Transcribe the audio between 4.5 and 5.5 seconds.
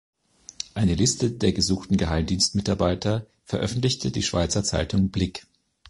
Zeitung Blick.